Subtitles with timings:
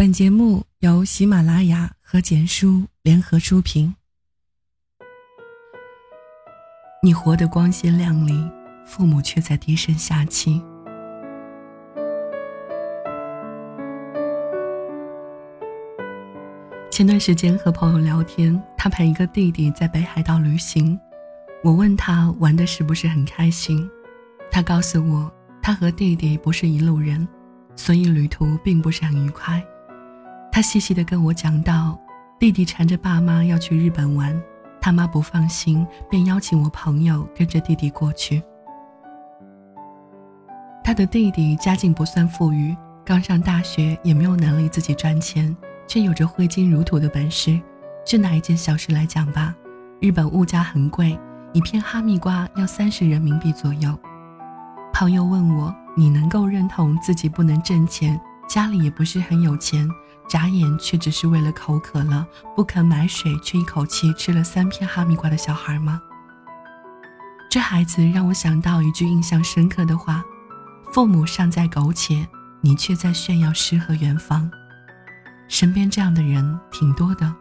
[0.00, 3.92] 本节目由喜马拉雅和简书联合出品。
[7.02, 8.48] 你活得光鲜亮丽，
[8.86, 10.62] 父母却在低声下气。
[16.92, 20.96] 前段时间和朋友聊天，他陪一个弟弟在北海道旅行。
[21.64, 23.90] 我问他玩的是不是很开心，
[24.48, 25.28] 他告诉我，
[25.60, 27.26] 他和弟弟不是一路人，
[27.74, 29.60] 所以旅途并不是很愉快。
[30.58, 31.96] 他细细的跟我讲到，
[32.36, 34.36] 弟弟缠着爸妈要去日本玩，
[34.80, 38.42] 他妈不放心，便邀请我朋友跟着弟弟过去。
[40.82, 47.56] 他的弟弟家境不算富裕，刚上大学也没有能力自己赚钱，却有着挥金如土的本事。
[48.04, 49.54] 就拿一件小事来讲吧，
[50.00, 51.16] 日本物价很贵。
[51.52, 53.96] 一片哈密瓜要三十人民币左右。
[54.92, 59.88] 朋友问我：“你能够认同自己不能挣钱，家里也不是很有钱，
[60.28, 66.00] 眨眼却只是为了口渴了不肯买水，却一口气吃了三片哈密瓜的小孩吗？”
[67.50, 70.22] 这孩子让我想到一句印象深刻的话
[70.92, 72.28] ：“父母尚在苟且，
[72.60, 74.50] 你却在炫耀诗和远方。”
[75.48, 77.34] 身边这样的人挺多的。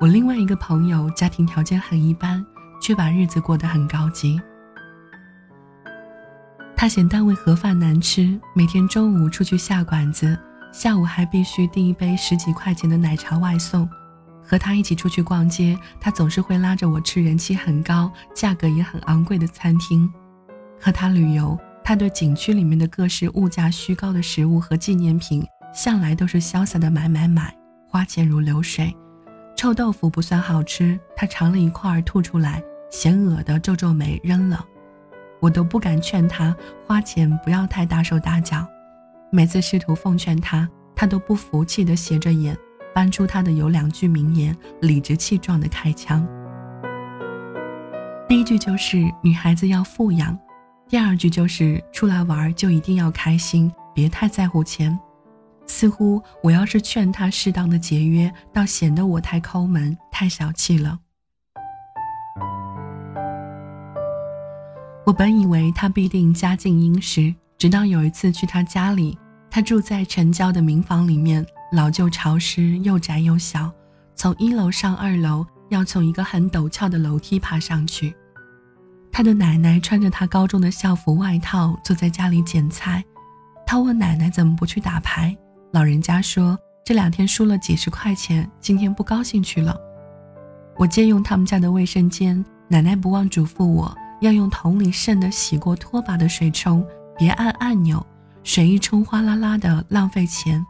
[0.00, 2.44] 我另外一个朋友家庭条件很一般。
[2.80, 4.40] 却把日子过得很高级。
[6.74, 10.34] 他嫌单位盒饭难吃，每天中午出去下馆子，
[10.72, 13.88] 下午还必须订一杯十几块钱的奶茶外送。
[14.42, 20.10] 和他一起出去逛街，他总是会拉着我吃人气很高、价格也很昂贵的餐厅。
[20.80, 27.54] 和他旅游，他对景区里面的各式物价虚高的食物和纪念品，向来都是潇洒的买买买，
[27.88, 28.92] 花钱如流水。
[29.56, 32.62] 臭豆腐不算好吃，他尝了一块儿吐出来。
[32.90, 34.64] 嫌恶的皱皱眉扔了，
[35.38, 38.66] 我都不敢劝他花钱不要太大手大脚。
[39.32, 42.56] 每次试图奉劝他，他都不服气的斜着眼，
[42.92, 46.26] 搬出他的有两句名言，理直气壮的开枪。
[48.28, 50.36] 第一句就是女孩子要富养，
[50.88, 54.98] 第二句就是出来玩就一定要开心，别太在乎钱。
[55.66, 60.98] 似乎我要是劝他适当的节约，倒显得我太抠门、太小气了。
[65.06, 69.18] 我本以为他必定家境殷实，直到有一次去他家里，
[69.50, 73.70] 他住在城郊的民房里面，老旧潮湿又窄又小，
[74.14, 78.16] 从一楼上二楼要从一个很陡峭的楼梯爬上去。
[79.12, 83.04] 他的奶奶穿着他高中的校服外套坐在家里捡菜，
[83.66, 85.36] 他问奶奶怎么不去打牌，
[85.70, 89.76] 老人家说这两天输了几十块钱，今天不高兴去了。
[90.78, 93.94] 我借用他们家的卫生间，奶奶不忘嘱咐我。
[94.22, 96.86] 要用桶里剩的洗过拖把的水冲，
[97.20, 98.04] 别按按钮，
[98.42, 100.64] 水一冲哗啦啦的，浪费钱。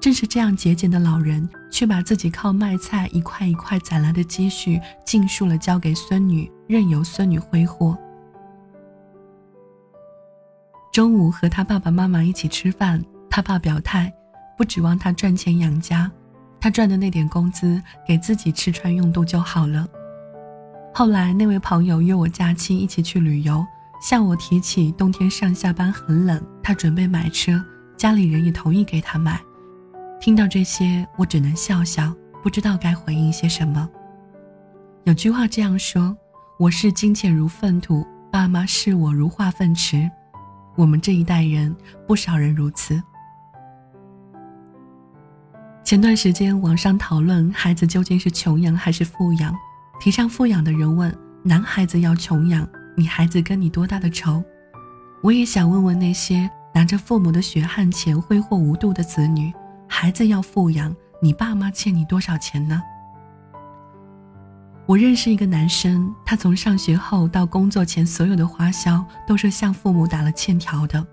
[0.00, 7.98] 正是这样节俭的老人，却把自己靠卖菜一块一块攒来的积蓄，尽数了交给孙女，任由孙女挥霍。
[10.92, 14.12] 中午和他爸爸妈妈一起吃饭，他爸表态，
[14.56, 16.08] 不指望他赚钱养家，
[16.60, 19.84] 他赚的那点工资，给自己吃穿用度就好了。
[20.94, 23.66] 后来，那位朋友约我假期一起去旅游，
[24.00, 27.62] 向我提起冬天上下班很冷，他准备买车，
[27.96, 29.40] 家里人也同意给他买。
[30.20, 33.88] 听到这些，我只能笑笑，不知道该回应些什么。
[35.04, 36.16] 有句话这样说
[36.58, 40.08] ：“我视金钱如粪土，爸妈视我如化粪池。”
[40.76, 41.74] 我们这一代人，
[42.06, 43.02] 不少人如此。
[45.82, 49.52] 前段时间，网上讨论孩子究竟是穷养还是富养。
[49.98, 54.42] 提倡富养的人问：“男孩子要穷养，你孩子跟你多大的仇？”
[55.22, 59.52] 我也想问问那些拿着父母的血汗钱挥霍无度的子女
[59.88, 62.82] ：“孩子要富养，你爸妈欠你多少钱呢？”
[64.86, 71.04] 我认识一个男生，他从上学后到工作前，所有的花销都是向父母打了欠条的，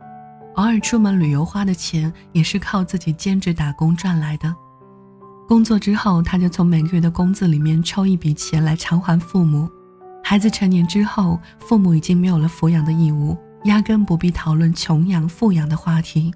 [0.56, 4.56] 偶尔出门旅游花的钱也是靠自己兼职打工赚来的。
[5.48, 9.70] 工作之后，他就从每个月的工资里面抽一笔钱来偿还父母。
[10.28, 16.34] 孩子成年之后，父母已经没有了抚养的义务，压根不必讨论穷养富养的话题。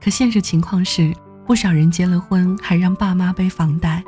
[0.00, 1.12] 可现实情况是，
[1.44, 4.00] 不少人结了婚还让爸妈背房贷。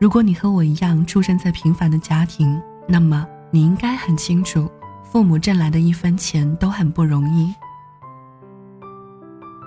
[0.00, 4.68] 如果你和我一样出生在平凡的家庭，那么你应该很清楚，
[5.04, 7.54] 父母挣来的一分钱都很不容易。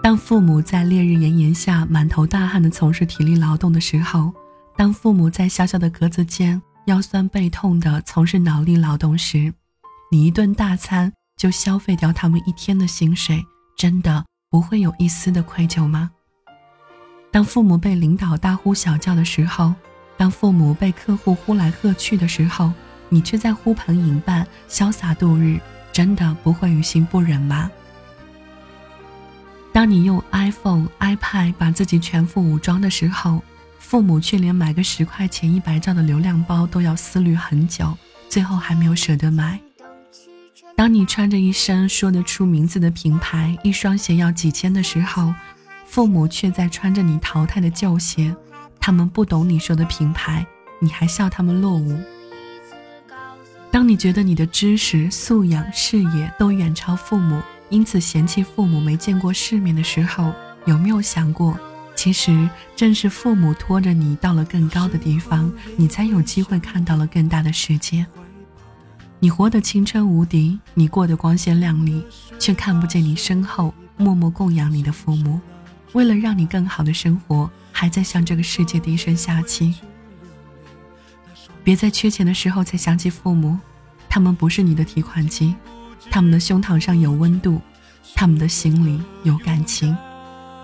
[0.04, 4.34] 当父母在烈日炎炎下满头大汗地从事体力劳动的时候，
[4.76, 9.54] 当父母在小小的格子间腰酸背痛地从事脑力劳动时，
[10.12, 13.46] 你一顿大餐就消费掉他们一天的薪水，
[13.78, 16.10] 真的不会有一丝的愧疚吗？
[17.32, 19.72] 当父母被领导大呼小叫的时候，
[20.18, 22.74] 当父母被客户呼来喝去的时候，
[23.08, 25.60] 你却在呼朋引伴、潇洒度日，
[25.94, 27.70] 真的不会于心不忍吗？
[29.72, 33.44] 当你用 iPhone、iPad 把自己全副武装的时候，
[33.80, 37.98] 父母却连买个十块钱一百兆的流量包都要思虑很久，
[38.30, 39.60] 最后还没有舍得买。
[40.76, 45.34] 当你穿着一身说得出名字的品牌，一双鞋要几千的时候，
[45.86, 48.36] 父母却在穿着你淘汰的旧鞋。
[48.80, 50.46] 他们不懂你说的品牌，
[50.80, 52.00] 你还笑他们落伍。
[53.72, 57.42] 当你觉得你的知识、素养、视野都远超父母。
[57.70, 60.34] 因此嫌弃父母没见过世面的时候，
[60.66, 61.56] 有没有想过，
[62.00, 68.06] 其实正是父母拖着你到了更高的地方，你才有机会看到了更大的世界。
[69.20, 72.02] 你活得青春无敌，你过得光鲜亮丽，
[72.40, 75.42] 却看不见你身后默默供养你的父母，
[75.92, 79.76] 为了让你更好的生活，还在向这个世界低声下气。
[81.66, 83.60] 别在缺钱的时候才想起父母，
[84.08, 85.54] 他们不是你的提款机。
[86.10, 87.60] 他们的胸膛上有温度，
[88.16, 89.94] 他们的心里有感情。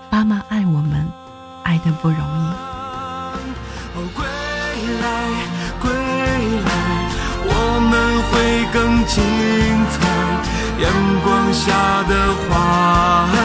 [0.09, 1.05] 爸妈爱我们，
[1.65, 2.21] 爱的不容易。
[3.95, 4.23] 哦归
[5.01, 5.05] 来，
[5.81, 5.89] 归
[6.63, 6.69] 来，
[7.47, 7.51] 我
[7.89, 7.93] 们
[8.29, 8.33] 会
[8.71, 9.13] 更精
[9.91, 9.97] 彩。
[10.77, 10.85] 阳
[11.23, 11.63] 光下
[12.07, 12.11] 的
[12.43, 13.35] 花儿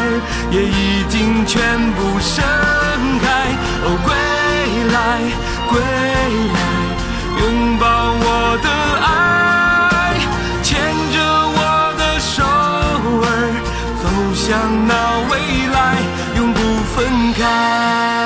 [0.50, 1.56] 也已经全
[1.92, 2.44] 部盛
[3.24, 3.24] 开。
[3.84, 4.12] 哦，归
[4.92, 5.00] 来，
[5.70, 5.80] 归
[6.52, 6.60] 来，
[7.40, 7.42] 拥
[7.78, 7.82] 抱
[8.20, 8.28] 我
[8.62, 8.68] 的
[9.00, 9.08] 爱。
[10.62, 10.68] 牵
[11.14, 11.16] 着
[11.56, 11.58] 我
[11.96, 12.44] 的手
[13.24, 13.26] 儿
[14.02, 14.44] 走向
[14.86, 14.92] 那
[15.30, 15.32] 未
[15.72, 15.78] 来
[17.00, 18.19] 分开。